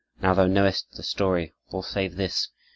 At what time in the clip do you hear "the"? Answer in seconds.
0.93-1.03